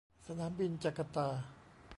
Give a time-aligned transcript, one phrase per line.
[0.27, 1.27] สนามบินจาการ์ตา